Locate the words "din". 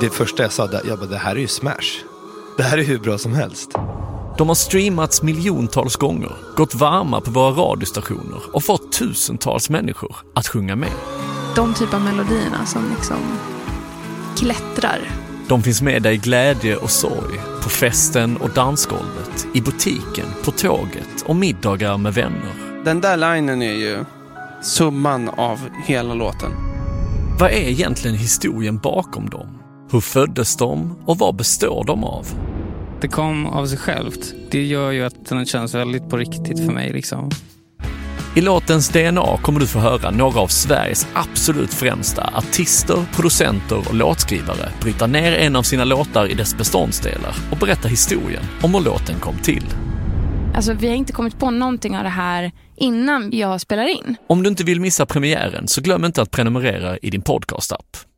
57.10-57.22